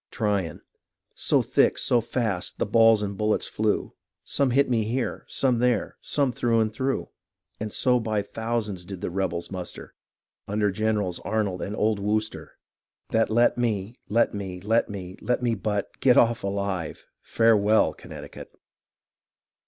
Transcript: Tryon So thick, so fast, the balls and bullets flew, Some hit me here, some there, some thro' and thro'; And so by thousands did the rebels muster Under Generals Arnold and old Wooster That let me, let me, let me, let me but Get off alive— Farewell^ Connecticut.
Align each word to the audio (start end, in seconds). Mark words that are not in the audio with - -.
Tryon 0.09 0.63
So 1.13 1.43
thick, 1.43 1.77
so 1.77 2.01
fast, 2.01 2.57
the 2.57 2.65
balls 2.65 3.03
and 3.03 3.15
bullets 3.15 3.45
flew, 3.45 3.93
Some 4.23 4.49
hit 4.49 4.67
me 4.67 4.83
here, 4.85 5.25
some 5.27 5.59
there, 5.59 5.95
some 6.01 6.31
thro' 6.31 6.59
and 6.59 6.73
thro'; 6.73 7.11
And 7.59 7.71
so 7.71 7.99
by 7.99 8.23
thousands 8.23 8.83
did 8.83 9.01
the 9.01 9.11
rebels 9.11 9.51
muster 9.51 9.93
Under 10.47 10.71
Generals 10.71 11.19
Arnold 11.19 11.61
and 11.61 11.75
old 11.75 11.99
Wooster 11.99 12.57
That 13.11 13.29
let 13.29 13.59
me, 13.59 13.93
let 14.09 14.33
me, 14.33 14.59
let 14.59 14.89
me, 14.89 15.17
let 15.21 15.43
me 15.43 15.53
but 15.53 15.89
Get 15.99 16.17
off 16.17 16.43
alive— 16.43 17.05
Farewell^ 17.37 17.95
Connecticut. 17.95 18.51